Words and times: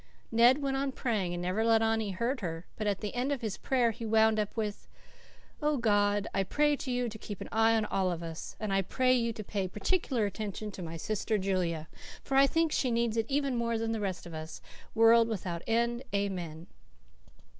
Ned 0.31 0.63
went 0.63 0.75
on 0.75 0.91
praying 0.91 1.31
and 1.33 1.43
never 1.43 1.63
let 1.63 1.83
on 1.83 1.99
he 1.99 2.09
heard 2.09 2.39
her, 2.41 2.65
but 2.75 2.87
at 2.87 3.01
the 3.01 3.13
end 3.13 3.31
of 3.31 3.41
his 3.41 3.59
prayer 3.59 3.91
he 3.91 4.03
wound 4.03 4.39
up 4.39 4.57
with 4.57 4.87
'Oh, 5.61 5.77
God, 5.77 6.27
I 6.33 6.41
pray 6.41 6.75
you 6.87 7.07
to 7.07 7.17
keep 7.19 7.39
an 7.39 7.47
eye 7.51 7.75
on 7.75 7.85
us 7.85 8.55
all, 8.59 8.65
but 8.67 8.71
I 8.71 8.81
pray 8.81 9.13
you 9.13 9.31
to 9.31 9.43
pay 9.43 9.67
particular 9.67 10.25
attention 10.25 10.71
to 10.71 10.81
my 10.81 10.97
sister 10.97 11.37
Julia, 11.37 11.87
for 12.23 12.35
I 12.35 12.47
think 12.47 12.71
she 12.71 12.89
needs 12.89 13.15
it 13.15 13.27
even 13.29 13.55
more 13.55 13.77
than 13.77 13.91
the 13.91 13.99
rest 13.99 14.25
of 14.25 14.33
us, 14.33 14.59
world 14.95 15.27
without 15.27 15.61
end, 15.67 16.01
Amen. 16.15 16.65